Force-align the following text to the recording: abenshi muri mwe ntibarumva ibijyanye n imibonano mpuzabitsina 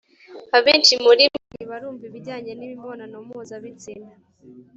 abenshi 0.57 0.93
muri 1.05 1.23
mwe 1.33 1.39
ntibarumva 1.51 2.03
ibijyanye 2.09 2.51
n 2.55 2.61
imibonano 2.67 3.15
mpuzabitsina 3.25 4.11